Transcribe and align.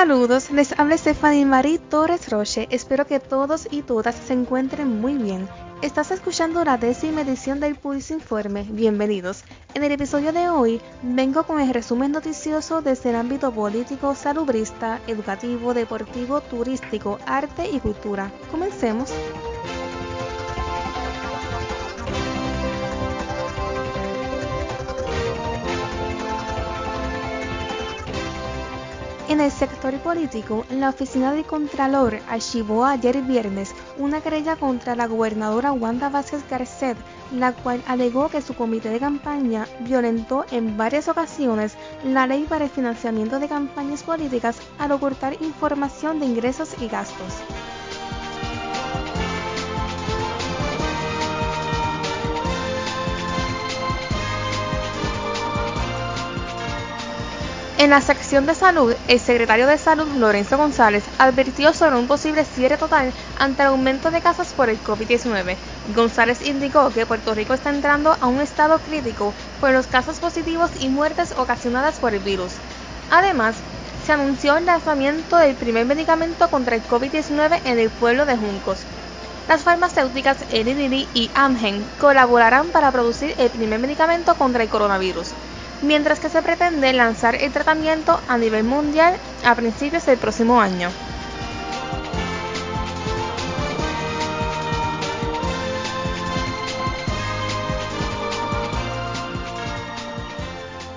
Saludos, 0.00 0.50
les 0.50 0.72
habla 0.78 0.96
Stephanie 0.96 1.44
Marie 1.44 1.78
Torres 1.78 2.30
Roche. 2.30 2.66
Espero 2.70 3.06
que 3.06 3.20
todos 3.20 3.68
y 3.70 3.82
todas 3.82 4.14
se 4.14 4.32
encuentren 4.32 4.98
muy 4.98 5.18
bien. 5.18 5.46
Estás 5.82 6.10
escuchando 6.10 6.64
la 6.64 6.78
décima 6.78 7.20
edición 7.20 7.60
del 7.60 7.74
Pulse 7.74 8.14
Informe. 8.14 8.62
Bienvenidos. 8.70 9.44
En 9.74 9.84
el 9.84 9.92
episodio 9.92 10.32
de 10.32 10.48
hoy 10.48 10.80
vengo 11.02 11.42
con 11.42 11.60
el 11.60 11.74
resumen 11.74 12.12
noticioso 12.12 12.80
desde 12.80 13.10
el 13.10 13.16
ámbito 13.16 13.52
político, 13.52 14.14
salubrista, 14.14 15.02
educativo, 15.06 15.74
deportivo, 15.74 16.40
turístico, 16.40 17.18
arte 17.26 17.68
y 17.70 17.78
cultura. 17.78 18.32
Comencemos. 18.50 19.12
En 29.40 29.46
el 29.46 29.52
sector 29.52 29.98
político, 30.00 30.66
la 30.68 30.90
oficina 30.90 31.32
del 31.32 31.46
Contralor 31.46 32.18
archivó 32.28 32.84
ayer 32.84 33.22
viernes 33.22 33.74
una 33.96 34.20
querella 34.20 34.56
contra 34.56 34.94
la 34.94 35.06
gobernadora 35.06 35.72
Wanda 35.72 36.10
Vázquez 36.10 36.46
Garcet, 36.50 36.98
la 37.32 37.54
cual 37.54 37.82
alegó 37.86 38.28
que 38.28 38.42
su 38.42 38.54
comité 38.54 38.90
de 38.90 39.00
campaña 39.00 39.66
violentó 39.80 40.44
en 40.50 40.76
varias 40.76 41.08
ocasiones 41.08 41.74
la 42.04 42.26
ley 42.26 42.44
para 42.46 42.66
el 42.66 42.70
financiamiento 42.70 43.38
de 43.38 43.48
campañas 43.48 44.02
políticas 44.02 44.58
al 44.78 44.92
ocultar 44.92 45.32
información 45.40 46.20
de 46.20 46.26
ingresos 46.26 46.76
y 46.78 46.88
gastos. 46.88 47.32
En 57.80 57.88
la 57.88 58.02
sección 58.02 58.44
de 58.44 58.54
salud, 58.54 58.94
el 59.08 59.18
secretario 59.18 59.66
de 59.66 59.78
Salud, 59.78 60.06
Lorenzo 60.18 60.58
González, 60.58 61.02
advirtió 61.18 61.72
sobre 61.72 61.96
un 61.96 62.06
posible 62.06 62.44
cierre 62.44 62.76
total 62.76 63.10
ante 63.38 63.62
el 63.62 63.68
aumento 63.68 64.10
de 64.10 64.20
casos 64.20 64.48
por 64.48 64.68
el 64.68 64.76
COVID-19. 64.84 65.56
González 65.96 66.46
indicó 66.46 66.90
que 66.90 67.06
Puerto 67.06 67.34
Rico 67.34 67.54
está 67.54 67.70
entrando 67.70 68.14
a 68.20 68.26
un 68.26 68.42
estado 68.42 68.78
crítico 68.80 69.32
por 69.62 69.70
los 69.70 69.86
casos 69.86 70.18
positivos 70.18 70.68
y 70.78 70.90
muertes 70.90 71.32
ocasionadas 71.38 71.94
por 71.98 72.12
el 72.12 72.20
virus. 72.20 72.52
Además, 73.10 73.54
se 74.04 74.12
anunció 74.12 74.58
el 74.58 74.66
lanzamiento 74.66 75.38
del 75.38 75.54
primer 75.54 75.86
medicamento 75.86 76.50
contra 76.50 76.76
el 76.76 76.82
COVID-19 76.82 77.60
en 77.64 77.78
el 77.78 77.88
pueblo 77.88 78.26
de 78.26 78.36
Juncos. 78.36 78.80
Las 79.48 79.62
farmacéuticas 79.62 80.36
Eli 80.52 81.08
y 81.14 81.30
Amgen 81.34 81.82
colaborarán 81.98 82.66
para 82.66 82.92
producir 82.92 83.34
el 83.38 83.48
primer 83.48 83.80
medicamento 83.80 84.34
contra 84.34 84.62
el 84.62 84.68
coronavirus 84.68 85.32
mientras 85.82 86.20
que 86.20 86.28
se 86.28 86.42
pretende 86.42 86.92
lanzar 86.92 87.34
el 87.34 87.52
tratamiento 87.52 88.20
a 88.28 88.38
nivel 88.38 88.64
mundial 88.64 89.16
a 89.44 89.54
principios 89.54 90.06
del 90.06 90.18
próximo 90.18 90.60
año. 90.60 90.90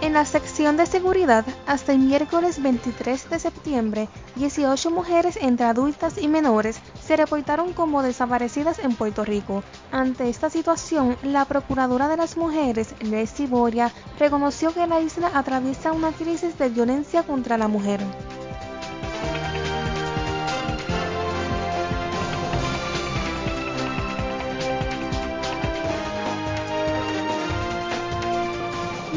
En 0.04 0.12
la 0.12 0.26
sección 0.26 0.76
de 0.76 0.86
seguridad, 0.86 1.46
hasta 1.66 1.94
el 1.94 2.00
miércoles 2.00 2.62
23 2.62 3.30
de 3.30 3.40
septiembre, 3.40 4.10
18 4.36 4.92
mujeres 4.92 5.38
entre 5.40 5.66
adultas 5.66 6.18
y 6.18 6.28
menores 6.28 6.82
se 7.02 7.16
reportaron 7.16 7.72
como 7.72 8.04
desaparecidas 8.04 8.80
en 8.80 8.96
Puerto 8.96 9.24
Rico. 9.24 9.64
Ante 9.94 10.28
esta 10.28 10.50
situación, 10.50 11.16
la 11.24 11.46
Procuradora 11.46 12.10
de 12.10 12.18
las 12.18 12.36
Mujeres, 12.36 12.94
Leslie 13.00 13.48
Boria, 13.48 13.94
reconoció 14.20 14.74
que 14.74 14.86
la 14.88 15.00
isla 15.00 15.32
atraviesa 15.34 15.94
una 15.94 16.12
crisis 16.12 16.60
de 16.60 16.68
violencia 16.68 17.24
contra 17.24 17.58
la 17.58 17.70
mujer. 17.70 18.02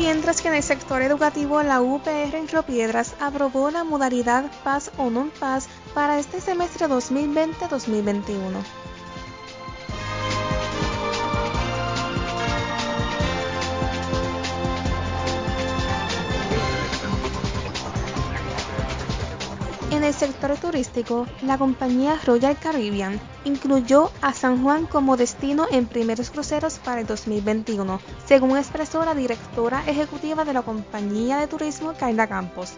Mientras 0.06 0.41
que 0.41 0.47
en 0.47 0.55
el 0.55 0.62
sector 0.62 1.03
educativo 1.03 1.65
la 1.65 1.83
UPR 1.83 2.37
en 2.37 2.47
aprobó 3.19 3.72
la 3.72 3.83
modalidad 3.83 4.49
PAS 4.62 4.93
o 4.99 5.11
non-PAS 5.11 5.67
para 5.94 6.21
este 6.21 6.41
semestre 6.41 6.87
2020-2021. 6.87 8.95
Sector 20.16 20.56
turístico, 20.56 21.27
la 21.43 21.59
compañía 21.59 22.19
Royal 22.25 22.56
Caribbean 22.59 23.21
incluyó 23.44 24.10
a 24.22 24.32
San 24.32 24.62
Juan 24.62 24.87
como 24.87 25.16
destino 25.16 25.66
en 25.71 25.87
primeros 25.87 26.31
cruceros 26.31 26.78
para 26.78 27.03
el 27.03 27.06
2021, 27.06 28.00
según 28.26 28.56
expresó 28.56 29.05
la 29.05 29.15
directora 29.15 29.84
ejecutiva 29.87 30.44
de 30.44 30.55
la 30.55 30.62
compañía 30.62 31.37
de 31.37 31.47
turismo, 31.47 31.93
Carla 31.99 32.26
Campos. 32.26 32.72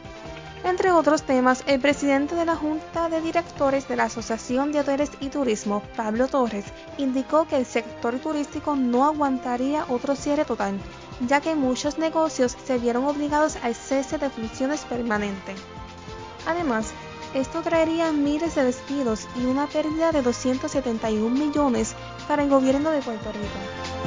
Entre 0.65 0.91
otros 0.91 1.23
temas, 1.23 1.63
el 1.69 1.81
presidente 1.81 2.35
de 2.35 2.45
la 2.45 2.57
Junta 2.57 3.09
de 3.09 3.21
Directores 3.21 3.87
de 3.87 3.95
la 3.95 4.05
Asociación 4.05 4.73
de 4.73 4.81
Hoteles 4.81 5.13
y 5.21 5.29
Turismo, 5.29 5.83
Pablo 5.97 6.27
Torres, 6.27 6.65
indicó 6.99 7.47
que 7.47 7.57
el 7.57 7.65
sector 7.65 8.19
turístico 8.19 8.75
no 8.75 9.07
aguantaría 9.07 9.87
otro 9.89 10.17
cierre 10.17 10.45
total, 10.45 10.79
ya 11.29 11.41
que 11.41 11.55
muchos 11.55 11.99
negocios 11.99 12.57
se 12.65 12.79
vieron 12.79 13.05
obligados 13.05 13.57
al 13.63 13.77
cese 13.77 14.19
de 14.19 14.29
funciones 14.29 14.81
permanente. 14.81 15.55
Además, 16.47 16.93
esto 17.35 17.63
traería 17.63 18.13
miles 18.13 18.55
de 18.55 18.65
despidos 18.65 19.27
y 19.37 19.45
una 19.45 19.67
pérdida 19.67 20.13
de 20.13 20.23
271 20.23 21.29
millones 21.31 21.95
para 22.27 22.43
el 22.43 22.51
gobierno 22.51 22.91
de 22.91 23.03
Puerto 23.03 23.33
Rico. 23.33 23.99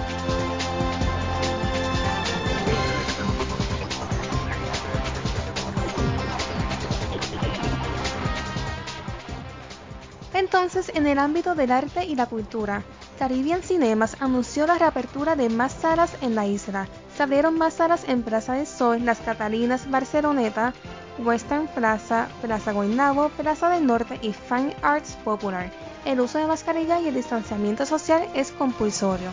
Entonces, 10.34 10.92
en 10.96 11.06
el 11.06 11.20
ámbito 11.20 11.54
del 11.54 11.72
arte 11.72 12.06
y 12.06 12.16
la 12.16 12.26
cultura, 12.26 12.84
Caribbean 13.20 13.62
Cinemas 13.62 14.18
anunció 14.20 14.66
la 14.66 14.80
reapertura 14.80 15.36
de 15.36 15.50
más 15.50 15.72
salas 15.72 16.16
en 16.22 16.34
la 16.34 16.48
isla. 16.48 16.88
Se 17.16 17.22
abrieron 17.22 17.58
más 17.58 17.76
salas 17.76 18.04
en 18.08 18.24
Plaza 18.24 18.54
del 18.54 18.66
Sol, 18.66 19.06
Las 19.06 19.20
Catalinas, 19.20 19.90
Barceloneta, 19.92 20.74
Western 21.18 21.68
Plaza, 21.68 22.30
Plaza 22.42 22.72
Guaynabo, 22.72 23.30
Plaza 23.30 23.70
del 23.70 23.86
Norte 23.86 24.20
y 24.22 24.34
Fine 24.34 24.76
Arts 24.82 25.18
Popular. 25.24 25.72
El 26.06 26.20
uso 26.20 26.40
de 26.40 26.48
mascarilla 26.48 27.00
y 27.00 27.08
el 27.08 27.16
distanciamiento 27.16 27.86
social 27.86 28.28
es 28.34 28.52
compulsorio. 28.52 29.30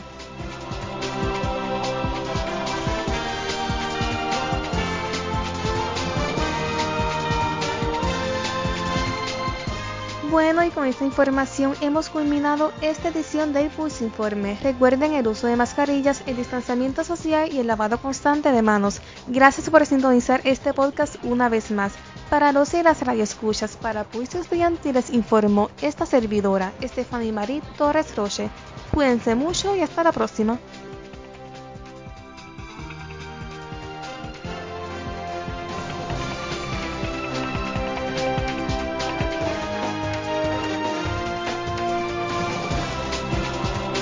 Bueno, 10.39 10.63
y 10.63 10.71
con 10.71 10.87
esta 10.87 11.05
información 11.05 11.75
hemos 11.81 12.11
culminado 12.11 12.73
esta 12.81 13.09
edición 13.09 13.53
del 13.53 13.71
Pulse 13.71 14.05
Informe. 14.05 14.57
Recuerden 14.63 15.15
el 15.15 15.27
uso 15.27 15.49
de 15.49 15.57
mascarillas, 15.57 16.23
el 16.27 16.37
distanciamiento 16.37 17.03
social 17.03 17.53
y 17.53 17.59
el 17.59 17.67
lavado 17.67 17.99
constante 17.99 18.53
de 18.53 18.63
manos. 18.63 19.01
Gracias 19.27 19.69
por 19.69 19.85
sintonizar 19.85 20.41
este 20.45 20.73
podcast 20.73 21.17
una 21.25 21.49
vez 21.49 21.73
más. 21.73 21.93
Para 22.31 22.53
los 22.53 22.73
y 22.75 22.85
las 22.85 23.03
radioescuchas, 23.03 23.77
para 23.77 24.05
Pulse 24.05 24.39
Estudiantil 24.39 24.95
les 24.95 25.11
informó 25.11 25.71
esta 25.83 26.07
servidora, 26.07 26.73
Stephanie 26.85 27.33
Marie 27.33 27.61
Torres 27.77 28.15
Roche. 28.15 28.49
Cuídense 28.95 29.35
mucho 29.35 29.75
y 29.75 29.81
hasta 29.81 30.05
la 30.05 30.13
próxima. 30.13 30.61